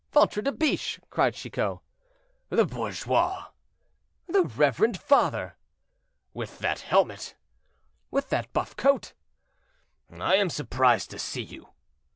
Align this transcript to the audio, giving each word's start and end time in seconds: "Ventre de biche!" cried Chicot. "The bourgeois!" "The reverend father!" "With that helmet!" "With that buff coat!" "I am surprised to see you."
"Ventre 0.13 0.41
de 0.41 0.51
biche!" 0.51 0.99
cried 1.11 1.35
Chicot. 1.35 1.77
"The 2.49 2.65
bourgeois!" 2.65 3.49
"The 4.27 4.41
reverend 4.41 4.99
father!" 4.99 5.57
"With 6.33 6.57
that 6.57 6.79
helmet!" 6.79 7.35
"With 8.09 8.29
that 8.29 8.51
buff 8.51 8.75
coat!" 8.75 9.13
"I 10.11 10.37
am 10.37 10.49
surprised 10.49 11.11
to 11.11 11.19
see 11.19 11.43
you." 11.43 11.69